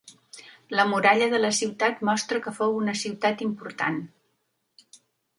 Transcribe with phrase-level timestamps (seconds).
[0.77, 4.01] La muralla de la ciutat mostra que fou una ciutat important.